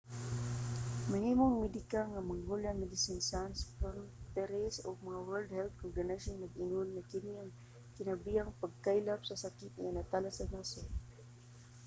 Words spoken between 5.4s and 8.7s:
health organization nag-ingon nga kini ang kinagrabehang